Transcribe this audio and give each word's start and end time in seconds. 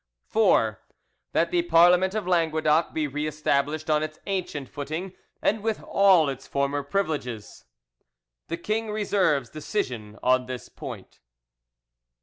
"4. 0.25 0.79
That 1.33 1.51
the 1.51 1.61
Parliament 1.61 2.15
of 2.15 2.25
Languedoc 2.25 2.91
be 2.91 3.05
reestablished 3.05 3.87
on 3.87 4.01
its 4.01 4.17
ancient 4.25 4.67
footing, 4.67 5.13
and 5.43 5.61
with 5.61 5.79
all 5.83 6.27
its 6.27 6.47
former 6.47 6.81
privileges. 6.81 7.65
'The 8.47 8.57
king 8.57 8.89
reserves 8.89 9.51
decision 9.51 10.17
on 10.23 10.47
this 10.47 10.69
point. 10.69 11.19